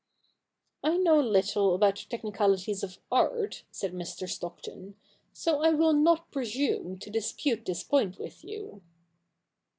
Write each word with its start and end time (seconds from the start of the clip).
* 0.45 0.71
I 0.83 0.97
know 0.97 1.19
little 1.19 1.75
about 1.75 1.97
the 1.97 2.07
technicalities 2.09 2.81
of 2.81 2.97
art,' 3.11 3.65
said 3.69 3.93
Mr. 3.93 4.27
Stockton,' 4.27 4.95
so 5.31 5.59
I 5.63 5.73
^vill 5.73 5.95
not 5.95 6.31
presume 6.31 6.97
to 6.97 7.11
dispute 7.11 7.65
this 7.67 7.83
point 7.83 8.17
with 8.17 8.43
you.' 8.43 8.81